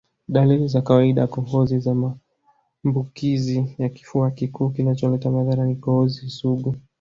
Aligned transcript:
Dalili 0.27 0.67
za 0.67 0.81
kawaidaKohozi 0.81 1.79
za 1.79 1.95
maambukizi 2.85 3.75
ya 3.77 3.89
kifua 3.89 4.31
kikuu 4.31 4.69
kinacholeta 4.69 5.31
madhara 5.31 5.65
ni 5.65 5.75
kikohozi 5.75 6.29
sugu 6.29 6.75